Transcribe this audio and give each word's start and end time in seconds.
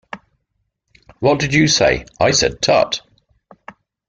What 1.19 1.39
did 1.39 1.53
you 1.53 1.67
say? 1.67 2.05
I 2.19 2.31
said 2.31 2.59
'Tut!' 2.59 3.01